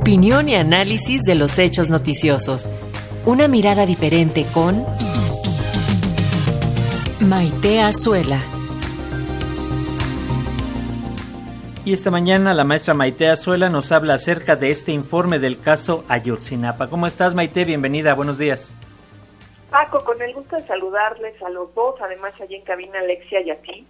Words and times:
Opinión 0.00 0.48
y 0.48 0.54
análisis 0.54 1.24
de 1.24 1.34
los 1.34 1.58
hechos 1.58 1.90
noticiosos. 1.90 2.72
Una 3.26 3.48
mirada 3.48 3.84
diferente 3.84 4.46
con 4.54 4.82
Maite 7.20 7.82
Azuela. 7.82 8.40
Y 11.84 11.92
esta 11.92 12.10
mañana 12.10 12.54
la 12.54 12.64
maestra 12.64 12.94
Maite 12.94 13.28
Azuela 13.28 13.68
nos 13.68 13.92
habla 13.92 14.14
acerca 14.14 14.56
de 14.56 14.70
este 14.70 14.92
informe 14.92 15.38
del 15.38 15.60
caso 15.60 16.02
Ayotzinapa. 16.08 16.88
¿Cómo 16.88 17.06
estás, 17.06 17.34
Maite? 17.34 17.66
Bienvenida, 17.66 18.14
buenos 18.14 18.38
días. 18.38 18.72
Paco, 19.70 20.02
con 20.02 20.20
el 20.22 20.32
gusto 20.32 20.56
de 20.56 20.62
saludarles 20.62 21.40
a 21.42 21.50
los 21.50 21.74
dos, 21.74 21.96
además 22.00 22.32
allí 22.40 22.54
en 22.54 22.62
cabina 22.62 23.00
Alexia 23.00 23.42
y 23.42 23.50
a 23.50 23.60
ti, 23.60 23.86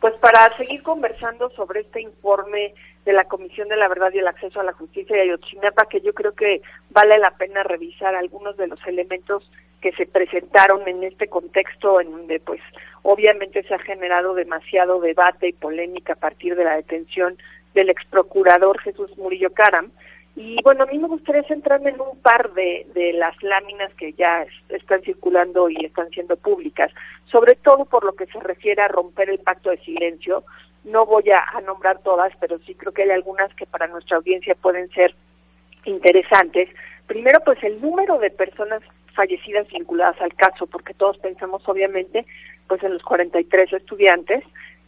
pues 0.00 0.12
para 0.14 0.54
seguir 0.56 0.82
conversando 0.82 1.50
sobre 1.50 1.82
este 1.82 2.02
informe 2.02 2.74
de 3.04 3.12
la 3.12 3.24
Comisión 3.24 3.68
de 3.68 3.76
la 3.76 3.88
Verdad 3.88 4.12
y 4.14 4.18
el 4.18 4.28
Acceso 4.28 4.60
a 4.60 4.64
la 4.64 4.72
Justicia 4.72 5.16
de 5.16 5.22
Ayotzinapa, 5.22 5.86
que 5.88 6.00
yo 6.00 6.12
creo 6.14 6.32
que 6.32 6.62
vale 6.90 7.18
la 7.18 7.32
pena 7.32 7.62
revisar 7.62 8.14
algunos 8.14 8.56
de 8.56 8.68
los 8.68 8.78
elementos 8.86 9.50
que 9.80 9.92
se 9.92 10.06
presentaron 10.06 10.86
en 10.86 11.02
este 11.02 11.28
contexto 11.28 12.00
en 12.00 12.12
donde 12.12 12.38
pues 12.38 12.60
obviamente 13.02 13.64
se 13.64 13.74
ha 13.74 13.80
generado 13.80 14.34
demasiado 14.34 15.00
debate 15.00 15.48
y 15.48 15.52
polémica 15.52 16.12
a 16.12 16.16
partir 16.16 16.54
de 16.54 16.64
la 16.64 16.76
detención 16.76 17.36
del 17.74 17.90
ex 17.90 18.04
procurador 18.06 18.78
Jesús 18.80 19.16
Murillo 19.18 19.52
Caram. 19.52 19.90
Y 20.34 20.56
bueno, 20.62 20.84
a 20.84 20.86
mí 20.86 20.98
me 20.98 21.08
gustaría 21.08 21.42
centrarme 21.42 21.90
en 21.90 22.00
un 22.00 22.18
par 22.20 22.52
de, 22.54 22.86
de 22.94 23.12
las 23.12 23.40
láminas 23.42 23.92
que 23.94 24.12
ya 24.14 24.46
están 24.70 25.02
circulando 25.02 25.68
y 25.68 25.84
están 25.84 26.08
siendo 26.10 26.36
públicas, 26.36 26.90
sobre 27.26 27.54
todo 27.56 27.84
por 27.84 28.04
lo 28.04 28.14
que 28.14 28.26
se 28.26 28.40
refiere 28.40 28.80
a 28.80 28.88
romper 28.88 29.28
el 29.28 29.40
pacto 29.40 29.70
de 29.70 29.78
silencio, 29.78 30.44
no 30.84 31.06
voy 31.06 31.24
a, 31.30 31.60
nombrar 31.60 32.00
todas, 32.02 32.32
pero 32.40 32.58
sí 32.60 32.74
creo 32.74 32.92
que 32.92 33.02
hay 33.02 33.10
algunas 33.10 33.54
que 33.54 33.66
para 33.66 33.86
nuestra 33.86 34.16
audiencia 34.16 34.54
pueden 34.54 34.88
ser 34.90 35.14
interesantes. 35.84 36.68
Primero, 37.06 37.40
pues 37.44 37.62
el 37.62 37.80
número 37.80 38.18
de 38.18 38.30
personas 38.30 38.82
fallecidas 39.14 39.68
vinculadas 39.68 40.20
al 40.20 40.34
caso, 40.34 40.66
porque 40.66 40.94
todos 40.94 41.18
pensamos 41.18 41.62
obviamente 41.68 42.24
pues 42.66 42.82
en 42.82 42.94
los 42.94 43.02
43 43.02 43.72
estudiantes, 43.72 44.42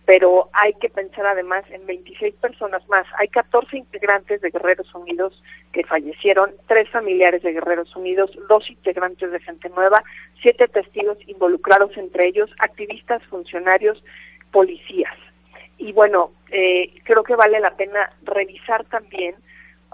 pero 0.07 0.51
hay 0.53 0.75
que 0.75 0.89
pensar 0.89 1.27
además 1.27 1.65
en 1.71 1.87
26 1.87 2.35
personas 2.35 2.87
más. 2.89 3.07
Hay 3.19 3.29
14 3.29 3.77
integrantes 3.77 4.41
de 4.41 4.51
Guerreros 4.51 4.95
Unidos 4.95 5.43
que 5.73 5.85
fallecieron, 5.85 6.53
tres 6.69 6.89
familiares 6.91 7.43
de 7.43 7.53
Guerreros 7.53 7.95
Unidos, 7.97 8.31
dos 8.49 8.69
integrantes 8.71 9.31
de 9.31 9.41
Gente 9.41 9.69
Nueva, 9.71 10.03
siete 10.43 10.69
testigos 10.69 11.19
involucrados 11.27 11.97
entre 11.97 12.27
ellos, 12.27 12.51
activistas, 12.59 13.23
funcionarios, 13.25 14.03
policías 14.53 15.17
y 15.79 15.93
bueno, 15.93 16.33
eh, 16.51 16.93
creo 17.05 17.23
que 17.25 17.37
vale 17.37 17.61
la 17.61 17.77
pena 17.77 18.11
revisar 18.23 18.85
también 18.87 19.35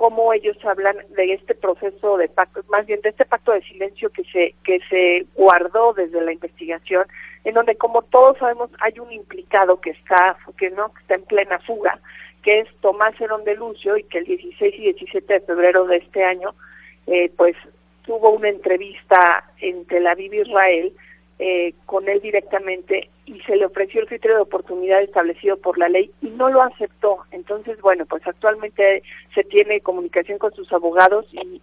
cómo 0.01 0.33
ellos 0.33 0.57
hablan 0.65 0.97
de 1.11 1.35
este 1.35 1.55
proceso 1.55 2.17
de 2.17 2.27
pacto, 2.27 2.63
más 2.71 2.87
bien 2.87 3.03
de 3.03 3.11
este 3.11 3.27
pacto 3.27 3.53
de 3.53 3.61
silencio 3.61 4.09
que 4.09 4.25
se 4.25 4.55
que 4.65 4.81
se 4.89 5.27
guardó 5.35 5.93
desde 5.93 6.23
la 6.23 6.33
investigación, 6.33 7.05
en 7.45 7.53
donde 7.53 7.77
como 7.77 8.01
todos 8.01 8.39
sabemos 8.39 8.71
hay 8.81 8.99
un 8.99 9.13
implicado 9.13 9.79
que 9.79 9.91
está 9.91 10.39
que 10.57 10.71
no 10.71 10.91
está 11.03 11.17
en 11.17 11.25
plena 11.25 11.59
fuga, 11.59 12.01
que 12.43 12.61
es 12.61 12.69
Tomás 12.81 13.21
Herón 13.21 13.45
de 13.45 13.57
Lucio 13.57 13.99
y 13.99 14.05
que 14.05 14.21
el 14.21 14.25
16 14.25 14.75
y 14.75 14.81
17 14.95 15.35
de 15.35 15.41
febrero 15.41 15.85
de 15.85 15.99
este 15.99 16.25
año, 16.25 16.55
eh, 17.07 17.31
pues 17.37 17.55
tuvo 18.07 18.31
una 18.31 18.49
entrevista 18.49 19.45
en 19.59 19.85
Tel 19.85 20.07
Aviv, 20.07 20.33
Israel, 20.33 20.95
eh, 21.43 21.73
con 21.87 22.07
él 22.07 22.21
directamente 22.21 23.09
y 23.25 23.41
se 23.41 23.57
le 23.57 23.65
ofreció 23.65 24.03
el 24.03 24.07
criterio 24.07 24.37
de 24.37 24.43
oportunidad 24.43 25.01
establecido 25.01 25.57
por 25.57 25.79
la 25.79 25.89
ley 25.89 26.11
y 26.21 26.29
no 26.29 26.51
lo 26.51 26.61
aceptó. 26.61 27.21
Entonces, 27.31 27.81
bueno, 27.81 28.05
pues 28.05 28.27
actualmente 28.27 29.03
se 29.35 29.43
tiene 29.45 29.81
comunicación 29.81 30.37
con 30.39 30.53
sus 30.53 30.71
abogados 30.71 31.27
y, 31.33 31.63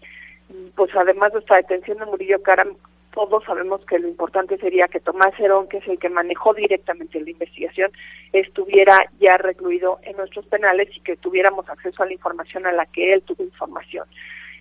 pues 0.75 0.89
además 0.95 1.31
de 1.33 1.39
esta 1.39 1.57
detención 1.57 1.99
de 1.99 2.07
Murillo 2.07 2.41
Caram, 2.41 2.75
todos 3.13 3.43
sabemos 3.43 3.85
que 3.85 3.99
lo 3.99 4.07
importante 4.07 4.57
sería 4.57 4.87
que 4.87 4.99
Tomás 4.99 5.39
Herón, 5.39 5.67
que 5.67 5.77
es 5.77 5.87
el 5.87 5.99
que 5.99 6.09
manejó 6.09 6.55
directamente 6.55 7.21
la 7.21 7.29
investigación, 7.29 7.91
estuviera 8.33 8.97
ya 9.19 9.37
recluido 9.37 9.99
en 10.01 10.17
nuestros 10.17 10.47
penales 10.47 10.89
y 10.95 11.01
que 11.01 11.17
tuviéramos 11.17 11.69
acceso 11.69 12.01
a 12.01 12.07
la 12.07 12.13
información 12.13 12.65
a 12.65 12.71
la 12.71 12.87
que 12.87 13.13
él 13.13 13.21
tuvo 13.21 13.43
información. 13.43 14.07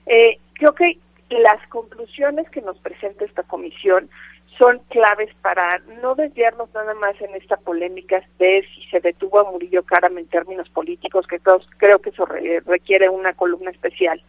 Eh, 0.05 0.39
creo 0.53 0.75
que 0.75 0.99
las 1.31 1.67
conclusiones 1.69 2.49
que 2.51 2.61
nos 2.61 2.79
presenta 2.79 3.25
esta 3.25 3.43
comisión 3.45 4.11
son 4.59 4.81
claves 4.89 5.31
para 5.43 5.81
no 6.03 6.15
desviarnos 6.15 6.73
nada 6.75 6.95
más 6.95 7.21
en 7.21 7.35
esta 7.35 7.57
polémica 7.57 8.23
de 8.39 8.65
si 8.75 8.89
se 8.89 9.01
detuvo 9.01 9.41
a 9.41 9.51
Murillo 9.51 9.83
Karam 9.83 10.17
en 10.19 10.27
términos 10.29 10.69
políticos, 10.71 11.27
que 11.27 11.39
todos, 11.39 11.69
creo 11.77 11.99
que 11.99 12.11
eso 12.11 12.25
requiere 12.27 13.09
una 13.09 13.35
columna 13.35 13.71
especial 13.71 14.23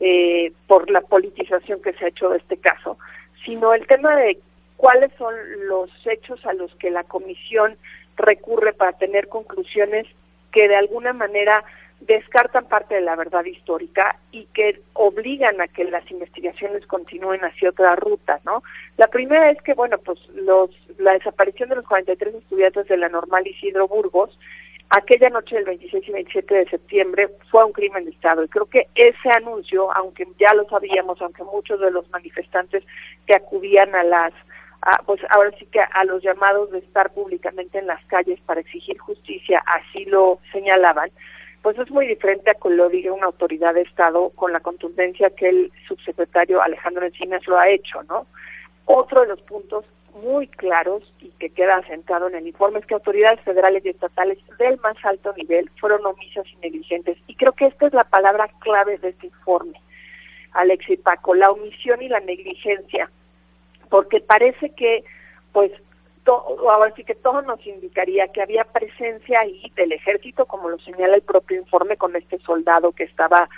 eh, 0.00 0.52
por 0.66 0.90
la 0.90 1.00
politización 1.00 1.82
que 1.82 1.92
se 1.94 2.04
ha 2.04 2.08
hecho 2.08 2.28
de 2.28 2.38
este 2.38 2.56
caso, 2.56 2.98
sino 3.44 3.74
el 3.74 3.86
tema 3.86 4.14
de 4.16 4.38
cuáles 4.76 5.12
son 5.18 5.34
los 5.66 5.90
hechos 6.06 6.44
a 6.46 6.52
los 6.52 6.74
que 6.76 6.90
la 6.90 7.04
comisión 7.04 7.76
recurre 8.16 8.72
para 8.72 8.92
tener 8.92 9.28
conclusiones 9.28 10.06
que 10.52 10.68
de 10.68 10.76
alguna 10.76 11.12
manera 11.12 11.64
descartan 12.06 12.66
parte 12.66 12.94
de 12.94 13.00
la 13.00 13.16
verdad 13.16 13.44
histórica 13.44 14.16
y 14.30 14.44
que 14.46 14.80
obligan 14.92 15.60
a 15.60 15.68
que 15.68 15.84
las 15.84 16.08
investigaciones 16.10 16.86
continúen 16.86 17.40
hacia 17.44 17.70
otra 17.70 17.96
ruta, 17.96 18.40
¿no? 18.44 18.62
La 18.96 19.06
primera 19.06 19.50
es 19.50 19.60
que, 19.62 19.74
bueno, 19.74 19.98
pues 19.98 20.18
los 20.34 20.70
la 20.98 21.12
desaparición 21.12 21.70
de 21.70 21.76
los 21.76 21.86
43 21.86 22.34
estudiantes 22.34 22.86
de 22.88 22.96
la 22.96 23.08
normal 23.08 23.46
Isidro 23.46 23.88
Burgos, 23.88 24.38
aquella 24.90 25.30
noche 25.30 25.56
del 25.56 25.64
26 25.64 26.08
y 26.08 26.12
27 26.12 26.54
de 26.54 26.70
septiembre 26.70 27.28
fue 27.50 27.64
un 27.64 27.72
crimen 27.72 28.04
de 28.04 28.10
Estado 28.10 28.44
y 28.44 28.48
creo 28.48 28.66
que 28.66 28.86
ese 28.94 29.30
anuncio, 29.30 29.90
aunque 29.96 30.26
ya 30.38 30.54
lo 30.54 30.68
sabíamos, 30.68 31.20
aunque 31.20 31.42
muchos 31.42 31.80
de 31.80 31.90
los 31.90 32.08
manifestantes 32.10 32.84
que 33.26 33.36
acudían 33.36 33.94
a 33.94 34.04
las 34.04 34.32
pues 35.06 35.18
ahora 35.30 35.50
sí 35.58 35.64
que 35.72 35.80
a 35.80 36.04
los 36.04 36.22
llamados 36.22 36.70
de 36.70 36.78
estar 36.78 37.10
públicamente 37.14 37.78
en 37.78 37.86
las 37.86 38.04
calles 38.04 38.38
para 38.44 38.60
exigir 38.60 38.98
justicia 38.98 39.62
así 39.66 40.04
lo 40.04 40.40
señalaban, 40.52 41.10
pues 41.64 41.78
es 41.78 41.90
muy 41.90 42.06
diferente 42.06 42.50
a 42.50 42.54
que 42.54 42.68
lo 42.68 42.90
diga 42.90 43.10
una 43.10 43.24
autoridad 43.24 43.72
de 43.72 43.80
Estado 43.80 44.28
con 44.34 44.52
la 44.52 44.60
contundencia 44.60 45.30
que 45.30 45.48
el 45.48 45.72
subsecretario 45.88 46.60
Alejandro 46.60 47.06
Encinas 47.06 47.46
lo 47.46 47.58
ha 47.58 47.70
hecho, 47.70 48.02
¿no? 48.02 48.26
Otro 48.84 49.22
de 49.22 49.28
los 49.28 49.40
puntos 49.40 49.86
muy 50.22 50.46
claros 50.46 51.02
y 51.22 51.30
que 51.38 51.48
queda 51.48 51.76
asentado 51.76 52.28
en 52.28 52.34
el 52.34 52.46
informe 52.46 52.80
es 52.80 52.86
que 52.86 52.92
autoridades 52.92 53.40
federales 53.40 53.82
y 53.82 53.88
estatales 53.88 54.36
del 54.58 54.78
más 54.80 55.02
alto 55.06 55.32
nivel 55.38 55.70
fueron 55.80 56.04
omisas 56.04 56.44
y 56.52 56.56
negligentes. 56.56 57.16
Y 57.28 57.34
creo 57.34 57.52
que 57.52 57.68
esta 57.68 57.86
es 57.86 57.94
la 57.94 58.04
palabra 58.04 58.50
clave 58.60 58.98
de 58.98 59.08
este 59.08 59.28
informe, 59.28 59.80
Alex 60.52 60.90
y 60.90 60.98
Paco, 60.98 61.34
la 61.34 61.50
omisión 61.50 62.02
y 62.02 62.08
la 62.10 62.20
negligencia, 62.20 63.08
porque 63.88 64.20
parece 64.20 64.68
que 64.74 65.02
pues 65.52 65.72
ahora 66.26 66.92
sí 66.96 67.04
que 67.04 67.14
todo 67.14 67.42
nos 67.42 67.64
indicaría 67.66 68.28
que 68.28 68.42
había 68.42 68.64
presencia 68.64 69.40
ahí 69.40 69.70
del 69.76 69.92
ejército, 69.92 70.46
como 70.46 70.68
lo 70.68 70.78
señala 70.78 71.16
el 71.16 71.22
propio 71.22 71.58
informe 71.58 71.96
con 71.96 72.16
este 72.16 72.38
soldado 72.38 72.92
que 72.92 73.04
estaba 73.04 73.48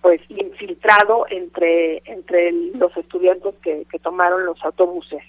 pues 0.00 0.20
infiltrado 0.28 1.26
entre 1.30 2.02
entre 2.06 2.52
los 2.52 2.96
estudiantes 2.96 3.54
que, 3.62 3.86
que 3.90 3.98
tomaron 3.98 4.46
los 4.46 4.62
autobuses. 4.64 5.22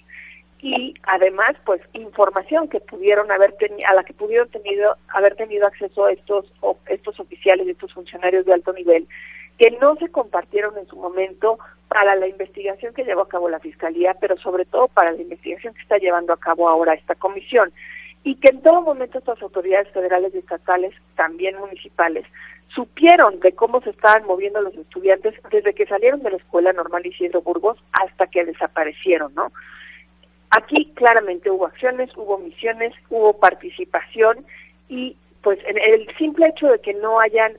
Y 0.60 0.94
además 1.02 1.56
pues 1.64 1.80
información 1.92 2.68
que 2.68 2.80
pudieron 2.80 3.30
haber 3.30 3.52
tenido 3.52 3.88
a 3.88 3.94
la 3.94 4.04
que 4.04 4.14
pudieron 4.14 4.48
tenido 4.48 4.96
haber 5.08 5.36
tenido 5.36 5.66
acceso 5.66 6.08
estos 6.08 6.46
estos 6.86 7.20
oficiales 7.20 7.66
y 7.66 7.70
estos 7.70 7.92
funcionarios 7.92 8.46
de 8.46 8.54
alto 8.54 8.72
nivel 8.72 9.06
que 9.58 9.70
no 9.72 9.96
se 9.96 10.08
compartieron 10.10 10.76
en 10.78 10.86
su 10.86 10.96
momento 10.96 11.58
para 11.88 12.16
la 12.16 12.26
investigación 12.26 12.92
que 12.92 13.04
llevó 13.04 13.22
a 13.22 13.28
cabo 13.28 13.48
la 13.48 13.60
Fiscalía, 13.60 14.16
pero 14.20 14.36
sobre 14.38 14.64
todo 14.64 14.88
para 14.88 15.12
la 15.12 15.22
investigación 15.22 15.74
que 15.74 15.82
está 15.82 15.98
llevando 15.98 16.32
a 16.32 16.40
cabo 16.40 16.68
ahora 16.68 16.94
esta 16.94 17.14
comisión. 17.14 17.72
Y 18.24 18.36
que 18.36 18.48
en 18.48 18.62
todo 18.62 18.80
momento 18.80 19.18
estas 19.18 19.40
autoridades 19.42 19.88
federales 19.90 20.34
y 20.34 20.38
estatales, 20.38 20.94
también 21.14 21.58
municipales, 21.58 22.24
supieron 22.74 23.38
de 23.40 23.52
cómo 23.52 23.80
se 23.82 23.90
estaban 23.90 24.26
moviendo 24.26 24.60
los 24.60 24.74
estudiantes 24.74 25.34
desde 25.50 25.74
que 25.74 25.86
salieron 25.86 26.22
de 26.22 26.30
la 26.30 26.36
Escuela 26.38 26.72
Normal 26.72 27.06
Isidro 27.06 27.42
Burgos 27.42 27.78
hasta 27.92 28.26
que 28.26 28.44
desaparecieron, 28.44 29.34
¿no? 29.34 29.52
Aquí 30.50 30.92
claramente 30.94 31.50
hubo 31.50 31.66
acciones, 31.66 32.10
hubo 32.16 32.38
misiones, 32.38 32.92
hubo 33.10 33.38
participación 33.38 34.44
y 34.88 35.16
pues 35.42 35.58
en 35.66 35.78
el 35.78 36.08
simple 36.16 36.48
hecho 36.48 36.68
de 36.68 36.80
que 36.80 36.94
no 36.94 37.20
hayan 37.20 37.52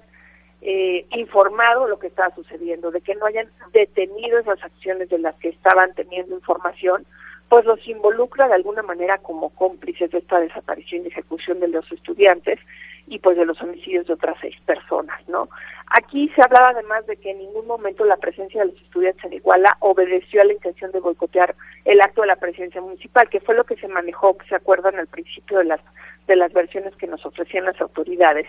eh, 0.61 1.05
informado 1.11 1.87
lo 1.87 1.99
que 1.99 2.07
estaba 2.07 2.33
sucediendo, 2.33 2.91
de 2.91 3.01
que 3.01 3.15
no 3.15 3.25
hayan 3.25 3.47
detenido 3.73 4.39
esas 4.39 4.63
acciones 4.63 5.09
de 5.09 5.19
las 5.19 5.35
que 5.35 5.49
estaban 5.49 5.93
teniendo 5.93 6.35
información, 6.35 7.05
pues 7.49 7.65
los 7.65 7.85
involucra 7.87 8.47
de 8.47 8.55
alguna 8.55 8.81
manera 8.81 9.17
como 9.19 9.49
cómplices 9.51 10.09
de 10.11 10.17
esta 10.17 10.39
desaparición 10.39 11.03
y 11.03 11.07
ejecución 11.07 11.59
de 11.59 11.67
los 11.67 11.89
estudiantes 11.91 12.59
y 13.07 13.19
pues 13.19 13.37
de 13.37 13.45
los 13.45 13.61
homicidios 13.61 14.07
de 14.07 14.13
otras 14.13 14.35
seis 14.41 14.55
personas, 14.65 15.19
¿no? 15.27 15.47
Aquí 15.91 16.31
se 16.35 16.41
hablaba 16.41 16.69
además 16.69 17.05
de 17.05 17.17
que 17.17 17.31
en 17.31 17.37
ningún 17.37 17.67
momento 17.67 18.03
la 18.03 18.17
presencia 18.17 18.61
de 18.61 18.71
los 18.71 18.81
estudiantes 18.81 19.23
en 19.25 19.33
Iguala 19.33 19.77
obedeció 19.79 20.41
a 20.41 20.45
la 20.45 20.53
intención 20.53 20.91
de 20.91 20.99
boicotear 20.99 21.55
el 21.85 22.01
acto 22.01 22.21
de 22.21 22.27
la 22.27 22.37
presidencia 22.37 22.81
municipal, 22.81 23.29
que 23.29 23.41
fue 23.41 23.53
lo 23.53 23.63
que 23.63 23.75
se 23.75 23.87
manejó, 23.87 24.35
se 24.49 24.55
acuerdan 24.55 24.95
al 24.95 25.07
principio 25.07 25.59
de 25.59 25.65
las 25.65 25.81
de 26.25 26.35
las 26.35 26.51
versiones 26.53 26.95
que 26.95 27.05
nos 27.05 27.23
ofrecían 27.23 27.65
las 27.65 27.79
autoridades 27.79 28.47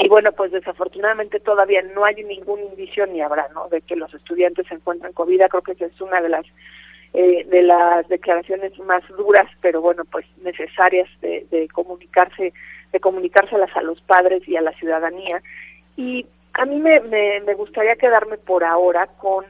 y 0.00 0.08
bueno, 0.08 0.30
pues 0.30 0.52
desafortunadamente 0.52 1.40
todavía 1.40 1.82
no 1.82 2.04
hay 2.04 2.14
ningún 2.22 2.60
indicio 2.60 3.04
ni 3.06 3.20
habrá, 3.20 3.48
¿no? 3.52 3.68
De 3.68 3.80
que 3.80 3.96
los 3.96 4.14
estudiantes 4.14 4.68
se 4.68 4.74
encuentran 4.74 5.12
con 5.12 5.26
vida. 5.26 5.48
Creo 5.48 5.62
que 5.62 5.72
esa 5.72 5.86
es 5.86 6.00
una 6.00 6.20
de 6.20 6.28
las 6.28 6.46
eh, 7.14 7.44
de 7.48 7.62
las 7.62 8.06
declaraciones 8.08 8.78
más 8.78 9.02
duras, 9.08 9.48
pero 9.60 9.80
bueno, 9.80 10.04
pues 10.04 10.24
necesarias 10.42 11.08
de, 11.20 11.46
de 11.50 11.66
comunicarse, 11.68 12.52
de 12.92 13.00
comunicárselas 13.00 13.76
a 13.76 13.82
los 13.82 14.00
padres 14.02 14.46
y 14.46 14.56
a 14.56 14.60
la 14.60 14.72
ciudadanía. 14.72 15.42
Y 15.96 16.26
a 16.52 16.64
mí 16.64 16.78
me, 16.78 17.00
me, 17.00 17.40
me 17.40 17.54
gustaría 17.54 17.96
quedarme 17.96 18.38
por 18.38 18.62
ahora 18.62 19.08
con 19.18 19.46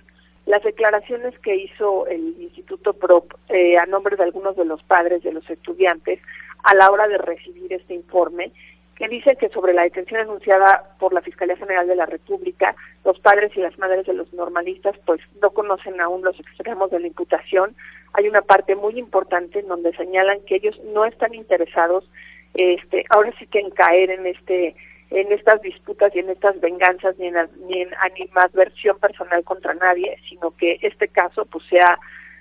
las 0.47 0.63
declaraciones 0.63 1.39
que 1.41 1.57
hizo 1.57 2.07
el 2.07 2.41
Instituto 2.41 2.95
PROP 2.95 3.35
eh, 3.51 3.77
a 3.77 3.85
nombre 3.85 4.17
de 4.17 4.23
algunos 4.23 4.57
de 4.57 4.65
los 4.65 4.83
padres 4.85 5.23
de 5.23 5.33
los 5.33 5.49
estudiantes 5.51 6.21
a 6.65 6.75
la 6.75 6.91
hora 6.91 7.07
de 7.07 7.19
recibir 7.19 7.71
este 7.71 7.93
informe 7.93 8.51
que 8.99 9.09
dice 9.09 9.37
que 9.37 9.49
sobre 9.51 9.73
la 9.75 9.85
detención 9.85 10.21
anunciada 10.21 10.97
por 10.99 11.13
la 11.13 11.23
Fiscalía 11.23 11.57
General 11.57 11.87
de 11.87 11.95
la 11.95 12.07
República, 12.07 12.75
los 13.05 13.19
padres 13.21 13.57
y 13.57 13.61
las 13.61 13.79
madres 13.79 14.05
de 14.07 14.13
los 14.13 14.33
normalistas 14.33 14.97
pues 15.07 15.21
no 15.41 15.51
conocen 15.51 16.01
aún 16.01 16.25
los 16.25 16.39
extremos 16.41 16.91
de 16.91 16.99
la 16.99 17.07
imputación. 17.07 17.77
Hay 18.15 18.29
una 18.29 18.43
parte 18.43 18.75
muy 18.75 18.99
importante 18.99 19.61
en 19.61 19.69
donde 19.69 19.97
señalan 19.97 20.41
que 20.47 20.57
ellos 20.57 20.79
no 20.93 21.05
están 21.05 21.33
interesados 21.33 22.11
este 22.55 23.05
ahora 23.11 23.33
sí 23.39 23.47
que 23.47 23.61
en 23.61 23.71
caer 23.71 24.11
en 24.11 24.27
este 24.27 24.75
en 25.11 25.33
estas 25.33 25.63
disputas 25.63 26.15
y 26.15 26.19
en 26.19 26.31
estas 26.31 26.61
venganzas 26.61 27.17
ni 27.19 27.29
en, 27.29 27.37
ni 27.69 27.83
en 27.83 27.91
animadversión 28.03 28.99
personal 28.99 29.45
contra 29.45 29.75
nadie, 29.75 30.19
sino 30.29 30.51
que 30.57 30.79
este 30.83 31.09
caso 31.09 31.47
pues 31.47 31.65
sea 31.67 31.99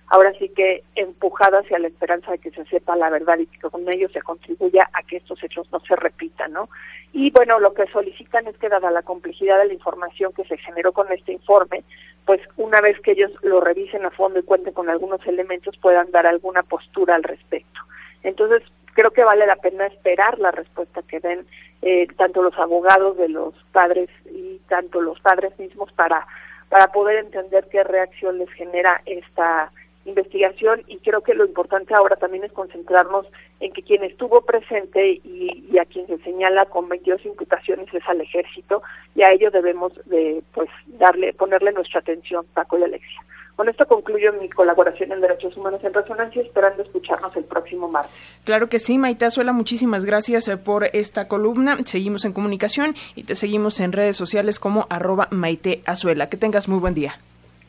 ahora 0.10 0.34
sí 0.40 0.50
que 0.50 0.84
empujado 0.96 1.58
hacia 1.58 1.80
la 1.80 1.88
esperanza 1.88 2.32
de 2.32 2.40
que 2.40 2.52
se 2.52 2.66
sepa 2.66 2.96
la 2.96 3.10
verdad 3.10 3.38
y 3.40 3.48
que 3.48 3.70
con 3.70 3.88
ello 3.90 4.10
se 4.10 4.22
contribuya 4.22 4.90
a 4.94 5.04
que 5.04 5.18
estos 5.18 5.44
hechos 5.44 5.70
no 5.72 5.80
se 5.82 5.96
repitan, 5.96 6.54
¿no? 6.54 6.70
Y 7.14 7.32
bueno, 7.32 7.60
lo 7.60 7.74
que 7.74 7.88
solicitan 7.88 8.48
es 8.48 8.58
que 8.58 8.70
dada 8.70 8.90
la 8.92 9.02
complejidad 9.02 9.60
de 9.60 9.68
la 9.68 9.74
información 9.74 10.32
que 10.34 10.46
se 10.46 10.58
generó 10.58 10.94
con 10.94 11.12
este 11.12 11.34
informe, 11.34 11.84
pues 12.26 12.42
una 12.58 12.80
vez 12.82 13.00
que 13.02 13.12
ellos 13.12 13.32
lo 13.42 13.60
revisen 13.60 14.06
a 14.06 14.12
fondo 14.12 14.40
y 14.40 14.44
cuenten 14.44 14.74
con 14.74 14.90
algunos 14.90 15.26
elementos 15.28 15.78
puedan 15.78 16.12
dar 16.12 16.26
alguna 16.26 16.64
postura 16.64 17.16
al 17.16 17.24
respecto. 17.24 17.82
Entonces, 18.24 18.64
creo 18.94 19.12
que 19.12 19.24
vale 19.24 19.46
la 19.46 19.58
pena 19.58 19.88
esperar 19.88 20.40
la 20.40 20.52
respuesta 20.52 21.02
que 21.04 21.20
den 21.20 21.46
eh, 21.82 22.08
tanto 22.18 22.42
los 22.42 22.58
abogados 22.58 23.18
de 23.18 23.30
los 23.30 23.54
padres 23.72 24.10
y 24.32 24.60
tanto 24.68 25.02
los 25.02 25.20
padres 25.20 25.58
mismos 25.60 25.92
para 25.94 26.26
para 26.70 26.88
poder 26.92 27.18
entender 27.18 27.68
qué 27.72 27.84
reacción 27.84 28.38
les 28.38 28.50
genera 28.52 29.02
esta 29.06 29.72
investigación 30.08 30.84
y 30.88 30.98
creo 30.98 31.22
que 31.22 31.34
lo 31.34 31.46
importante 31.46 31.94
ahora 31.94 32.16
también 32.16 32.44
es 32.44 32.52
concentrarnos 32.52 33.26
en 33.60 33.72
que 33.74 33.84
quien 33.84 34.04
estuvo 34.04 34.42
presente 34.42 35.22
y, 35.24 35.78
a 35.78 35.86
quien 35.86 36.08
se 36.08 36.18
señala 36.20 36.66
con 36.66 36.90
22 36.90 37.26
imputaciones 37.26 37.94
es 37.94 38.04
al 38.08 38.22
ejército 38.22 38.82
y 39.16 39.22
a 39.22 39.32
ello 39.32 39.52
debemos 39.52 39.94
de 40.06 40.42
pues 40.54 40.70
darle 40.88 41.34
ponerle 41.34 41.72
nuestra 41.72 42.00
atención 42.00 42.46
Paco 42.54 42.80
y 42.80 42.84
Alexia. 42.84 43.22
Con 43.58 43.70
esto 43.70 43.88
concluyo 43.88 44.34
mi 44.34 44.50
colaboración 44.50 45.12
en 45.12 45.20
Derechos 45.20 45.58
Humanos 45.58 45.84
en 45.84 45.92
Resonancia, 45.92 46.44
esperando 46.44 46.84
escucharnos 46.84 47.36
el 47.36 47.44
próximo 47.44 47.88
martes. 47.88 48.14
Claro 48.44 48.70
que 48.70 48.78
sí, 48.78 49.00
Maite 49.00 49.26
Azuela, 49.26 49.52
muchísimas 49.52 50.06
gracias 50.06 50.48
eh, 50.48 50.58
por 50.58 50.86
esta 50.94 51.28
columna. 51.28 51.78
Seguimos 51.86 52.24
en 52.26 52.34
comunicación 52.34 52.94
y 53.16 53.24
te 53.24 53.34
seguimos 53.34 53.80
en 53.80 53.94
redes 53.94 54.16
sociales 54.16 54.60
como 54.60 54.86
arroba 54.92 55.28
Maite 55.32 55.82
Azuela. 55.86 56.30
Que 56.30 56.38
tengas 56.38 56.68
muy 56.70 56.78
buen 56.78 56.94
día. 56.94 57.14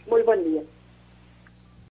Muy 0.07 0.21
buen 0.23 0.45
día. 0.45 0.63